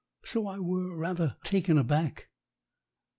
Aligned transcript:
So 0.25 0.47
I 0.47 0.57
were 0.57 0.97
rather 0.97 1.37
taken 1.43 1.77
aback. 1.77 2.29